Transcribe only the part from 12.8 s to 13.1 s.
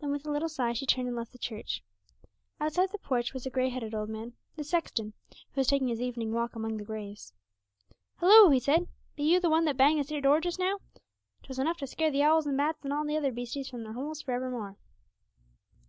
and all